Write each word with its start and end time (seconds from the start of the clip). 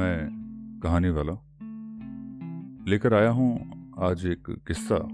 मैं 0.00 0.80
कहानी 0.82 1.08
वाला। 1.10 1.32
लेकर 2.90 3.14
आया 3.14 3.30
हूँ 3.30 3.70
आज 3.98 4.26
एक 4.26 4.42
किस्सा 4.50 5.08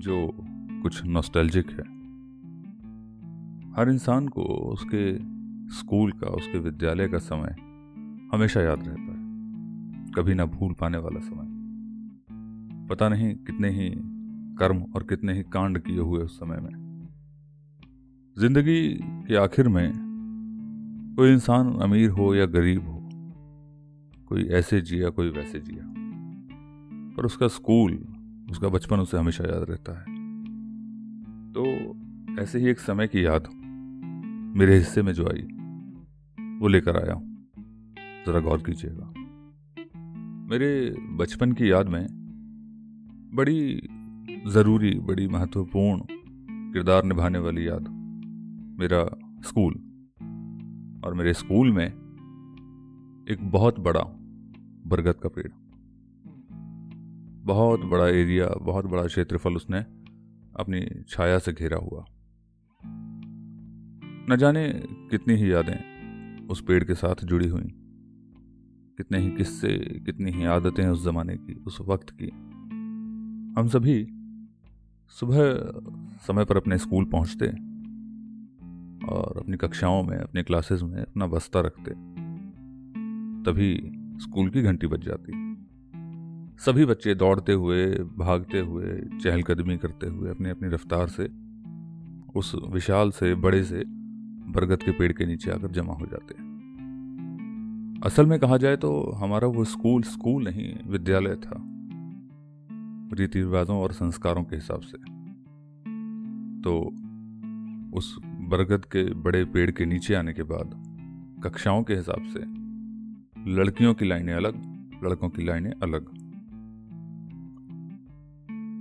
जो 0.00 0.36
कुछ 0.82 1.04
नॉस्टैल्जिक 1.04 1.70
है। 1.70 1.84
हर 3.72 3.90
इंसान 3.90 4.28
को 4.28 4.42
उसके 4.42 5.18
स्कूल 5.74 6.12
का, 6.12 6.26
उसके 6.26 6.58
विद्यालय 6.58 7.08
का 7.08 7.18
समय 7.18 7.56
हमेशा 8.34 8.60
याद 8.60 8.78
रहता 8.88 9.02
है। 9.02 9.22
कभी 10.12 10.34
ना 10.34 10.44
भूल 10.44 10.72
पाने 10.72 10.98
वाला 10.98 11.20
समय। 11.20 11.48
पता 12.88 13.08
नहीं 13.08 13.34
कितने 13.34 13.70
ही 13.70 13.90
कर्म 14.58 14.82
और 14.82 15.02
कितने 15.02 15.34
ही 15.34 15.42
कांड 15.42 15.78
किए 15.78 15.98
हुए 15.98 16.22
उस 16.22 16.40
समय 16.40 16.56
में। 16.56 17.06
ज़िंदगी 18.38 18.88
के 19.02 19.36
आखिर 19.36 19.68
में 19.68 19.92
कोई 21.16 21.32
इंसान 21.32 21.78
अमीर 21.78 22.10
हो 22.10 22.34
या 22.34 22.46
गरीब 22.46 22.91
कोई 24.32 24.42
ऐसे 24.42 24.80
जिया, 24.80 25.10
कोई 25.10 25.28
वैसे 25.30 25.60
जिया। 25.60 25.94
पर 27.16 27.24
उसका 27.24 27.48
स्कूल, 27.48 27.92
उसका 28.50 28.68
बचपन 28.68 28.96
उसे 28.96 29.18
हमेशा 29.18 29.44
याद 29.44 29.66
रहता 29.70 29.92
है। 29.92 30.04
तो 31.52 31.64
ऐसे 32.42 32.58
ही 32.58 32.68
एक 32.68 32.78
समय 32.78 33.08
की 33.08 33.24
याद 33.24 33.48
मेरे 34.56 34.74
हिस्से 34.74 35.02
में 35.02 35.12
जो 35.12 35.24
आई, 35.26 35.42
वो 36.58 36.68
लेकर 36.68 36.96
आया 36.96 37.12
हूँ। 37.14 37.46
ज़रा 38.26 38.40
गौर 38.40 38.58
कीजिएगा। 38.58 39.12
मेरे 40.48 40.96
बचपन 41.00 41.52
की 41.52 41.70
याद 41.70 41.88
में 41.88 42.06
बड़ी 43.34 43.88
ज़रूरी, 44.46 44.98
बड़ी 44.98 45.28
महत्वपूर्ण 45.28 46.02
किरदार 46.72 47.04
निभाने 47.04 47.38
वाली 47.38 47.68
याद 47.68 47.88
मेरा 48.80 49.04
स्कूल 49.42 49.74
और 51.04 51.14
मेरे 51.14 51.34
स्कूल 51.34 51.72
में 51.72 51.86
एक 53.30 53.38
बहुत 53.42 53.80
बड़ा 53.80 54.18
बरगद 54.92 55.14
का 55.14 55.28
पेड़। 55.28 55.52
बहुत 57.44 57.80
बड़ा 57.80 58.08
एरिया, 58.08 58.46
बहुत 58.62 58.86
बड़ा 58.86 59.06
क्षेत्रफल 59.06 59.54
उसने 59.54 59.78
अपनी 60.56 61.04
छाया 61.08 61.38
से 61.38 61.52
घेरा 61.52 61.78
हुआ। 61.78 62.04
न 64.30 64.36
जाने 64.38 64.68
कितनी 65.10 65.34
ही 65.34 65.52
यादें 65.52 66.48
उस 66.48 66.62
पेड़ 66.62 66.84
के 66.84 66.94
साथ 66.94 67.24
जुड़ी 67.24 67.48
हुई, 67.48 67.68
कितने 68.96 69.18
ही 69.18 69.30
किस्से, 69.30 70.00
कितनी 70.06 70.30
ही 70.30 70.44
आदतें 70.44 70.86
उस 70.86 71.04
जमाने 71.04 71.36
की, 71.36 71.54
उस 71.54 71.80
वक्त 71.80 72.10
की। 72.10 72.28
हम 73.58 73.68
सभी 73.68 74.06
सुबह 75.08 75.40
समय 76.26 76.44
पर 76.44 76.56
अपने 76.56 76.78
स्कूल 76.78 77.04
पहुँचते 77.04 77.48
और 79.06 79.38
अपनी 79.38 79.56
कक्षाओं 79.56 80.02
में, 80.02 80.16
अपने 80.16 80.42
क्लासेस 80.42 80.82
में 80.82 81.00
अपना 81.02 81.26
बस्ता 81.26 81.60
रखते। 81.60 81.90
तभी 83.42 84.01
स्कूल 84.22 84.48
की 84.48 84.62
घंटी 84.62 84.86
बज 84.86 85.04
जाती। 85.04 85.32
सभी 86.58 86.84
बच्चे 86.84 87.14
दौड़ते 87.14 87.52
हुए, 87.52 87.86
भागते 88.18 88.60
हुए, 88.60 89.00
चहलकदमी 89.22 89.76
करते 89.76 90.06
हुए 90.06 90.30
अपनी 90.30 90.50
अपनी 90.50 90.68
रफ्तार 90.68 91.08
से, 91.08 91.28
उस 92.34 92.54
विशाल 92.70 93.10
से, 93.10 93.34
बड़े 93.34 93.62
से, 93.64 93.84
बरगद 94.52 94.82
के 94.82 94.90
पेड़ 94.90 95.12
के 95.12 95.26
नीचे 95.26 95.50
आकर 95.50 95.70
जमा 95.70 95.92
हो 95.92 96.06
जाते 96.06 96.34
हैं। 96.34 96.52
असल 98.04 98.26
में 98.26 98.38
कहा 98.38 98.56
जाए 98.56 98.76
तो 98.76 99.10
हमारा 99.10 99.48
वो 99.48 99.64
स्कूल 99.64 100.02
स्कूल 100.02 100.44
नहीं, 100.44 100.74
विद्यालय 100.86 101.34
था। 101.34 101.62
रीति 103.12 103.38
रिवाजों 103.38 103.76
और 103.76 103.92
संस्कारों 103.92 104.44
के 104.44 104.56
हिसाब 104.56 104.80
से। 104.80 104.98
तो 106.62 106.78
उस 107.96 108.18
बरगद 108.24 108.84
के 108.84 109.14
बड़े 109.14 109.44
पेड़ 109.44 109.70
के 109.70 109.86
नीचे 109.86 110.14
आने 110.14 110.32
के 110.32 110.42
बाद, 110.42 110.82
कक्षाओं 111.44 111.82
के 111.82 111.94
हिसाब 111.94 112.22
से 112.22 112.61
लड़कियों 113.46 113.94
की 113.94 114.04
लाइनें 114.04 114.32
अलग, 114.34 114.54
लड़कों 115.04 115.28
की 115.30 115.44
लाइनें 115.44 115.72
अलग। 115.72 116.04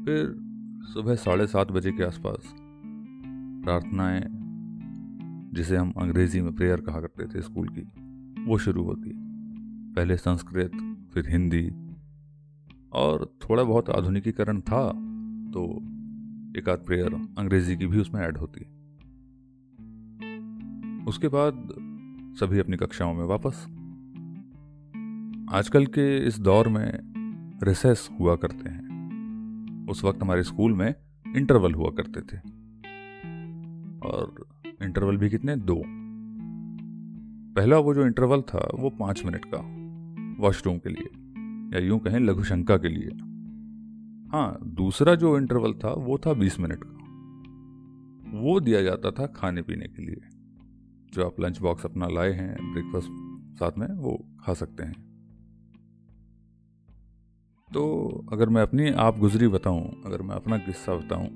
फिर 0.05 0.35
सुबह 0.93 1.15
साढ़े 1.15 1.47
सात 1.47 1.71
बजे 1.71 1.91
के 1.91 2.03
आसपास 2.03 2.53
प्रार्थनाएँ, 3.63 4.21
जिसे 5.53 5.77
हम 5.77 5.91
अंग्रेज़ी 5.91 6.41
में 6.41 6.55
प्रेयर 6.55 6.81
कहा 6.81 7.01
करते 7.01 7.27
थे 7.27 7.41
स्कूल 7.41 7.67
की, 7.67 7.81
वो 8.45 8.57
शुरू 8.57 8.83
होती। 8.83 9.11
पहले 9.95 10.17
संस्कृत, 10.17 10.71
फिर 11.13 11.29
हिंदी, 11.29 11.69
और 12.93 13.37
थोड़ा 13.41 13.63
बहुत 13.63 13.89
आधुनिकीकरण 13.89 14.59
था 14.61 14.87
तो 15.51 15.65
एक 16.59 16.69
आध 16.69 16.77
प्रेयर 16.77 17.13
अंग्रेज़ी 17.37 17.77
की 17.77 17.87
भी 17.87 17.99
उसमें 17.99 18.21
ऐड 18.21 18.37
होती। 18.37 18.61
उसके 21.07 21.27
बाद 21.27 21.67
सभी 22.39 22.59
अपनी 22.59 22.77
कक्षाओं 22.77 23.13
में 23.13 23.25
वापस 23.25 23.67
आजकल 25.51 25.85
के 25.85 26.27
इस 26.27 26.39
दौर 26.39 26.67
में 26.67 26.91
रिसेस 27.63 28.09
हुआ 28.19 28.35
करते 28.35 28.69
हैं। 28.69 28.81
उस 29.89 30.03
वक्त 30.03 30.21
हमारे 30.21 30.43
स्कूल 30.43 30.73
में 30.73 30.95
इंटरवल 31.35 31.73
हुआ 31.73 31.89
करते 31.89 32.21
थे। 32.21 32.37
और 34.07 34.47
इंटरवल 34.83 35.17
भी 35.17 35.29
कितने? 35.29 35.55
दो। 35.55 35.83
पहला 37.55 37.77
वो 37.77 37.93
जो 37.93 38.05
इंटरवल 38.05 38.41
था, 38.41 38.71
वो 38.75 38.89
पाँच 38.89 39.25
मिनट 39.25 39.45
का, 39.53 39.57
वॉशरूम 40.43 40.77
के 40.77 40.89
लिए, 40.89 41.09
या 41.77 41.87
यूँ 41.87 41.99
कहें 41.99 42.19
लघुशंका 42.19 42.77
के 42.77 42.87
लिए। 42.87 43.09
हाँ 44.31 44.59
दूसरा 44.63 45.15
जो 45.15 45.37
इंटरवल 45.37 45.73
था, 45.73 45.93
वो 45.93 46.17
था 46.17 46.33
बीस 46.33 46.59
मिनट 46.59 46.79
का। 46.83 46.97
वो 48.39 48.59
दिया 48.59 48.81
जाता 48.81 49.11
था 49.11 49.25
खाने 49.25 49.61
पीने 49.61 49.87
के 49.87 50.01
लिए। 50.01 50.21
जो 51.13 51.25
आप 51.25 51.35
लंच 51.39 51.61
बॉक्स 51.61 51.85
अपना 51.85 52.07
लाए 52.07 52.31
हैं, 52.31 52.73
ब्रेकफास्ट 52.73 53.07
साथ 53.59 53.71
में, 53.77 53.97
वो 53.97 54.25
खा 54.39 54.53
सकते 54.53 54.83
हैं। 54.83 55.10
तो 57.73 57.81
अगर 58.33 58.49
मैं 58.49 58.61
अपनी 58.61 58.89
आप 58.89 59.17
गुजरी 59.17 59.47
बताऊँ, 59.47 60.03
अगर 60.05 60.21
मैं 60.21 60.35
अपना 60.35 60.57
किस्सा 60.57 60.95
बताऊँ 60.95 61.27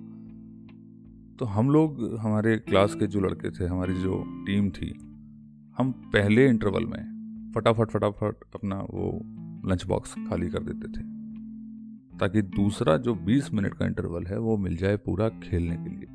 तो 1.39 1.45
हम 1.45 1.69
लोग, 1.69 2.17
हमारे 2.17 2.57
क्लास 2.57 2.95
के 2.95 3.07
जो 3.07 3.19
लड़के 3.19 3.51
थे, 3.51 3.65
हमारी 3.65 3.93
जो 3.93 4.23
टीम 4.27 4.69
थी, 4.69 4.93
हम 5.77 5.91
पहले 5.91 6.47
इंटरवल 6.47 6.85
में 6.85 7.51
फटाफट 7.55 7.89
फटाफट 7.89 8.35
अपना 8.55 8.75
वो 8.75 9.21
लंच 9.69 9.85
बॉक्स 9.85 10.15
खाली 10.29 10.49
कर 10.49 10.63
देते 10.63 10.87
थे। 10.87 11.03
ताकि 12.19 12.41
दूसरा 12.41 12.97
जो 12.97 13.15
20 13.15 13.53
मिनट 13.53 13.73
का 13.73 13.85
इंटरवल 13.85 14.25
है, 14.25 14.39
वो 14.39 14.57
मिल 14.57 14.77
जाए 14.77 14.97
पूरा 14.97 15.29
खेलने 15.29 15.75
के 15.75 15.89
लिए। 15.89 16.07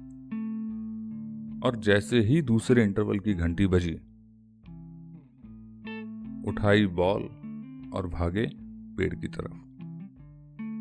और 1.68 1.76
जैसे 1.76 2.20
ही 2.20 2.42
दूसरे 2.42 2.84
इंटरवल 2.84 3.18
की 3.18 3.34
घंटी 3.34 3.66
बजी, 3.66 3.94
उठाई 6.50 6.86
बॉल 6.86 7.22
और 7.94 8.06
भागे 8.06 8.46
पेड़ 8.96 9.14
की 9.14 9.28
तरफ़। 9.28 9.69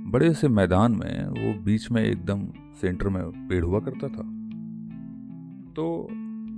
बड़े 0.09 0.33
से 0.33 0.47
मैदान 0.49 0.91
में 0.91 1.25
वो 1.27 1.53
बीच 1.63 1.89
में 1.91 2.01
एकदम 2.03 2.45
सेंटर 2.81 3.09
में 3.09 3.23
पेड़ 3.47 3.63
हुआ 3.63 3.79
करता 3.79 4.07
था। 4.07 4.23
तो 5.73 5.85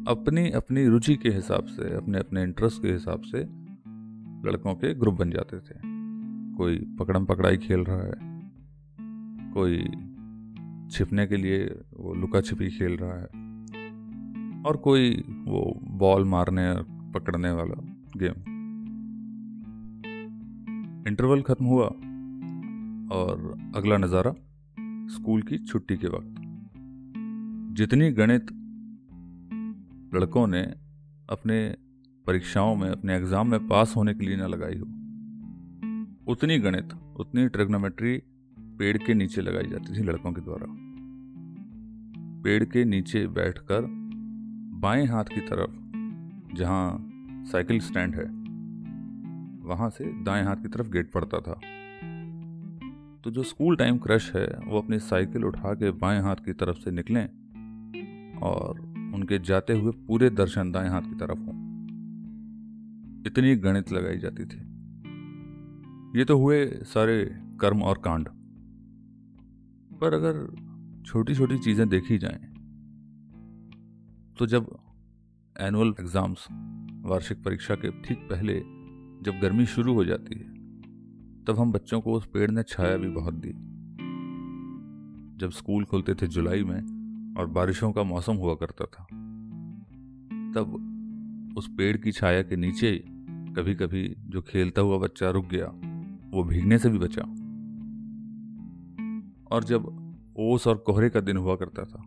अपनी 0.07 0.50
अपनी 0.51 0.85
रुचि 0.85 1.16
के 1.16 1.29
हिसाब 1.29 1.66
से 1.67 1.94
अपने 1.95 2.19
अपने 2.19 2.44
इंटरेस्ट 2.44 2.81
के 2.81 2.91
हिसाब 2.91 3.22
से 3.22 3.39
लड़कों 4.45 4.73
के 4.75 4.94
ग्रुप 4.94 5.16
बन 5.16 5.31
जाते 5.31 5.57
थे। 5.59 5.79
कोई 6.57 6.78
पकड़म 7.00 7.25
पकड़ाई 7.25 7.57
खेल 7.57 7.84
रहा 7.84 7.97
है, 7.97 8.13
कोई 9.53 9.78
छिपने 10.91 11.25
के 11.28 11.38
लिए 11.38 11.63
वो 11.94 12.13
लुका 12.13 12.41
छिपी 12.41 12.69
खेल 12.69 12.97
रहा 13.01 13.16
है, 13.16 13.28
और 14.63 14.78
कोई 14.78 15.12
वो 15.45 15.62
बॉल 16.00 16.25
मारने 16.25 16.69
और 16.69 16.85
पकड़ने 17.16 17.51
वाला 17.51 17.75
गेम 18.18 18.38
इंटरवल 21.07 21.41
खत्म 21.41 21.66
हुआ। 21.66 21.89
और 23.12 23.58
अगला 23.76 23.98
नज़ारा 23.98 24.34
स्कूल 25.12 25.42
की 25.42 25.58
छुट्टी 25.58 25.98
के 25.98 26.08
वक्त। 26.08 26.36
जितनी 27.78 28.12
गणित 28.12 28.52
लड़कों 30.16 30.46
ने 30.48 30.62
अपने 31.30 31.58
परीक्षाओं 32.25 32.75
में, 32.75 32.90
अपने 32.90 33.16
एग्ज़ाम 33.16 33.48
में 33.48 33.68
पास 33.68 33.94
होने 33.96 34.13
के 34.13 34.25
लिए 34.25 34.36
ना 34.38 34.48
लगाई 34.48 34.78
हो, 34.78 34.86
उतनी 36.28 36.58
गणित, 36.60 36.94
उतनी 37.19 37.48
ट्रिग्नोमेट्री 37.48 38.18
पेड़ 38.80 38.98
के 38.98 39.14
नीचे 39.14 39.42
लगाई 39.42 39.69
जाती 39.69 39.98
थी 39.98 40.04
लड़कों 40.04 40.31
के 40.34 40.42
द्वारा। 40.42 40.68
पेड़ 42.44 42.64
के 42.64 42.84
नीचे 42.86 43.25
बैठकर 43.30 43.88
बाएँ 44.81 45.06
हाथ 45.06 45.25
की 45.25 45.42
तरफ़, 45.42 45.72
जहाँ 46.56 46.86
साइकिल 47.52 47.80
स्टैंड 47.80 48.16
है, 48.16 48.25
वहाँ 49.68 49.90
से 49.90 50.06
दाएँ 50.24 50.44
हाथ 50.44 50.56
की 50.56 50.68
तरफ़ 50.68 50.90
गेट 50.90 51.12
पड़ता 51.12 51.40
था। 51.40 51.60
तो 53.23 53.31
जो 53.31 53.44
स्कूल 53.44 53.75
टाइम 53.75 53.97
क्रश 53.97 54.35
है, 54.35 54.47
वो 54.65 54.81
अपनी 54.81 55.00
साइकिल 55.00 55.44
उठा 55.45 55.73
के 55.73 55.91
बाएँ 55.91 56.21
हाथ 56.21 56.35
की 56.35 56.53
तरफ़ 56.53 56.77
से 56.77 56.91
निकलें 56.91 57.25
और 58.39 58.79
उनके 59.15 59.39
जाते 59.39 59.73
हुए 59.73 59.91
पूरे 60.07 60.29
दर्शन 60.29 60.71
दाएँ 60.71 60.89
हाथ 60.89 61.01
की 61.01 61.15
तरफ़ 61.15 61.39
हों। 61.39 61.56
इतनी 63.27 63.56
गणित 63.56 63.91
लगाई 63.91 64.18
जाती 64.18 64.45
थी। 64.45 64.57
ये 66.19 66.25
तो 66.25 66.38
हुए 66.38 66.65
सारे 66.68 67.23
कर्म 67.62 67.81
और 67.83 67.97
कांड। 67.97 68.29
पर 70.00 70.13
अगर 70.13 70.45
छोटी 71.06 71.35
छोटी 71.35 71.57
चीज़ें 71.57 71.89
देखी 71.89 72.18
जाएँ 72.18 72.39
तो 74.38 74.45
जब 74.45 74.77
एनुअल 75.59 75.94
एग्ज़ाम्स 76.00 76.47
वार्षिक 77.01 77.44
परीक्षा 77.44 77.75
के 77.75 77.91
ठीक 78.01 78.18
पहले, 78.18 78.59
जब 79.21 79.39
गर्मी 79.41 79.65
शुरू 79.65 79.94
हो 79.94 80.06
जाती 80.06 80.39
है 80.39 80.61
तब 81.48 81.60
हम 81.60 81.72
बच्चों 81.72 82.02
को 82.02 82.14
उस 82.14 82.26
पेड़ 82.26 82.52
ने 82.52 82.64
छाया 82.64 82.98
भी 82.98 83.10
बहुत 83.10 83.34
दी। 83.34 83.52
जब 85.38 85.50
स्कूल 85.52 85.86
खुलते 85.86 86.14
थे 86.14 86.28
जुलाई 86.28 86.64
में 86.64 86.82
और 87.38 87.48
बारिशों 87.48 87.92
का 87.92 88.04
मौसम 88.04 88.34
हुआ 88.34 88.56
करता 88.56 88.86
था, 88.86 89.04
तब 90.56 91.54
उस 91.58 91.70
पेड़ 91.78 91.98
की 91.98 92.12
छाया 92.12 92.42
के 92.42 92.56
नीचे 92.56 93.04
कभी 93.30 93.76
कभी 93.76 94.16
जो 94.20 94.42
खेलता 94.42 94.82
हुआ 94.82 94.98
बच्चा 94.98 95.30
रुक 95.30 95.46
गया, 95.46 95.66
वो 96.32 96.44
भीगने 96.44 96.78
से 96.78 96.90
भी 96.90 96.98
बचा। 96.98 97.22
और 99.56 99.64
जब 99.64 100.14
ओस 100.40 100.68
और 100.68 100.78
कोहरे 100.78 101.10
का 101.10 101.20
दिन 101.20 101.38
हुआ 101.38 101.56
करता 101.56 101.84
था, 101.84 102.04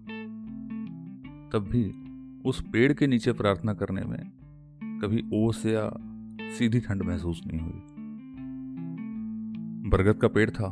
तब 1.53 1.69
भी 1.73 2.05
उस 2.49 2.65
पेड़ 2.73 2.93
के 2.93 3.07
नीचे 3.07 3.33
प्रार्थना 3.33 3.75
करने 3.75 4.03
में 4.03 4.33
कभी 5.03 5.25
ओस 5.33 5.67
या 5.67 5.91
सीधी 6.59 6.81
ठंड 6.81 7.03
महसूस 7.03 7.41
नहीं 7.47 7.61
हुई। 7.61 7.94
बरगद 9.85 10.21
का 10.21 10.29
पेड़ 10.29 10.51
था, 10.51 10.69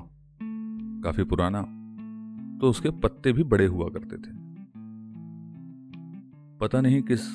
काफ़ी 1.05 1.25
पुराना 1.25 1.62
तो 2.61 2.69
उसके 2.70 2.91
पत्ते 2.91 3.32
भी 3.32 3.44
बड़े 3.44 3.67
हुआ 3.67 3.88
करते 3.88 4.17
थे। 4.17 4.31
पता 6.61 6.81
नहीं 6.81 7.03
किस 7.03 7.26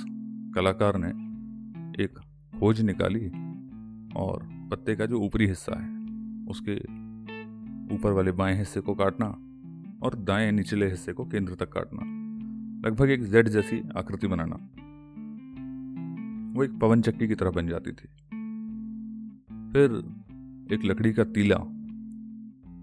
कलाकार 0.55 0.97
ने 0.97 1.09
एक 2.03 2.19
खोज 2.59 2.81
निकाली 2.81 3.25
और 4.15 4.47
पत्ते 4.71 4.95
का 4.95 5.05
जो 5.05 5.19
ऊपरी 5.19 5.47
हिस्सा 5.47 5.79
है, 5.79 5.89
उसके 6.49 6.75
ऊपर 7.95 8.11
वाले 8.11 8.31
बाएँ 8.31 8.57
हिस्से 8.57 8.81
को 8.81 8.95
काटना 8.95 9.27
और 10.03 10.15
दाएँ 10.19 10.51
निचले 10.51 10.89
हिस्से 10.89 11.13
को 11.13 11.25
केंद्र 11.25 11.55
तक 11.55 11.71
काटना, 11.71 12.01
लगभग 12.87 13.09
एक 13.09 13.23
जेड 13.23 13.47
जैसी 13.47 13.81
आकृति 13.97 14.27
बनाना, 14.27 14.55
वो 16.53 16.63
एक 16.63 16.79
पवन 16.79 17.01
चक्की 17.01 17.27
की 17.27 17.35
तरह 17.35 17.51
बन 17.51 17.67
जाती 17.67 17.91
थी। 17.91 18.07
फिर 19.71 20.01
एक 20.71 20.85
लकड़ी 20.85 21.11
का 21.13 21.23
तीला 21.23 21.55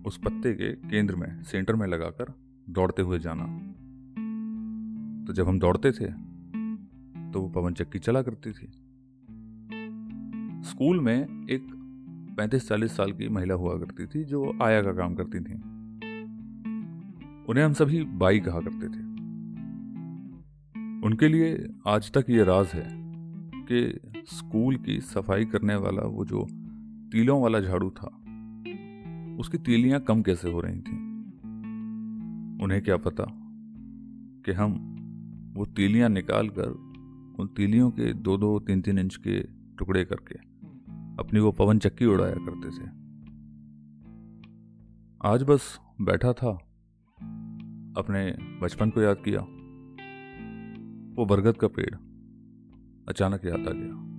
उस 0.06 0.18
पत्ते 0.18 0.52
के 0.54 0.72
केंद्र 0.88 1.16
में, 1.16 1.42
सेंटर 1.42 1.74
में 1.74 1.86
लगाकर 1.86 2.32
दौड़ते 2.70 3.02
हुए 3.02 3.18
जाना। 3.18 3.44
तो 5.26 5.32
जब 5.32 5.48
हम 5.48 5.58
दौड़ते 5.58 5.92
थे 5.92 6.06
तो 7.32 7.40
वो 7.40 7.48
पवन 7.48 7.74
चक्की 7.74 7.98
चला 7.98 8.22
करती 8.22 8.52
थी। 8.52 8.66
स्कूल 10.64 11.00
में 11.00 11.46
एक 11.50 11.66
पैंतीस 12.36 12.68
चालीस 12.68 12.96
साल 12.96 13.12
की 13.12 13.28
महिला 13.28 13.54
हुआ 13.54 13.78
करती 13.78 14.06
थी, 14.06 14.24
जो 14.24 14.58
आया 14.62 14.82
का 14.82 14.92
काम 14.92 15.14
करती 15.14 15.40
थी। 15.40 15.54
उन्हें 17.48 17.64
हम 17.64 17.72
सभी 17.72 18.02
बाई 18.04 18.40
कहा 18.40 18.60
करते 18.60 18.88
थे। 18.88 19.02
उनके 21.06 21.28
लिए 21.28 21.68
आज 21.86 22.12
तक 22.12 22.30
ये 22.30 22.44
राज 22.44 22.66
है 22.66 22.88
कि 23.68 24.00
स्कूल 24.26 24.76
की 24.76 25.00
सफ़ाई 25.00 25.44
करने 25.44 25.74
वाला 25.76 26.02
वो 26.02 26.24
जो 26.24 26.46
तीलों 27.14 27.42
वाला 27.42 27.60
झाड़ू 27.60 27.90
था। 27.90 28.06
उसकी 29.40 29.58
तीलियाँ 29.58 30.00
कम 30.00 30.22
कैसे 30.22 30.52
हो 30.52 30.60
रही 30.60 30.80
थी? 30.80 30.96
उन्हें 32.64 32.82
क्या 32.82 32.96
पता 32.96 33.24
कि 34.44 34.52
हम 34.52 34.72
वो 35.56 35.66
तीलियाँ 35.66 36.08
निकाल 36.08 36.48
कर 36.48 36.68
उन 37.40 37.46
तीलियों 37.56 37.90
के 37.90 38.12
दो 38.12 38.36
दो 38.36 38.58
तीन 38.60 38.80
तीन 38.80 38.98
इंच 38.98 39.16
के 39.16 39.40
टुकड़े 39.78 40.04
करके 40.04 40.34
अपनी 41.18 41.40
वो 41.40 41.52
पवन 41.52 41.78
चक्की 41.78 42.06
उड़ाया 42.06 42.34
करते 42.34 42.70
थे। 42.70 42.88
आज 45.24 45.42
बस 45.42 45.80
बैठा 46.00 46.32
था, 46.32 46.50
अपने 47.96 48.36
बचपन 48.62 48.90
को 48.90 49.00
याद 49.00 49.16
किया। 49.28 49.40
वो 51.14 51.26
बरगद 51.26 51.56
का 51.56 51.68
पेड़ 51.68 51.94
अचानक 53.08 53.44
याद 53.44 53.60
आ 53.60 53.72
गया। 53.72 54.13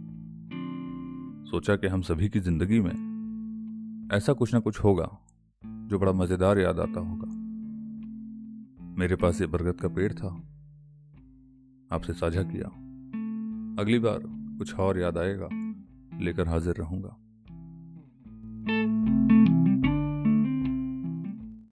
सोचा 1.45 1.75
कि 1.75 1.87
हम 1.87 2.01
सभी 2.01 2.29
की 2.29 2.39
ज़िंदगी 2.39 2.79
में 2.79 4.09
ऐसा 4.13 4.33
कुछ 4.33 4.53
ना 4.53 4.59
कुछ 4.59 4.79
होगा 4.79 5.17
जो 5.65 5.99
बड़ा 5.99 6.11
मज़ेदार 6.11 6.59
याद 6.59 6.79
आता 6.79 6.99
होगा। 6.99 7.27
मेरे 8.99 9.15
पास 9.15 9.41
ये 9.41 9.47
बरगद 9.47 9.81
का 9.81 9.87
पेड़ 9.87 10.13
था। 10.13 10.27
आपसे 11.91 12.13
साझा 12.13 12.43
किया। 12.43 12.67
अगली 13.81 13.99
बार 13.99 14.19
कुछ 14.57 14.73
और 14.73 14.99
याद 14.99 15.17
आएगा, 15.17 15.49
लेकर 16.19 16.47
हाजिर 16.47 16.75
रहूँगा। 16.75 17.17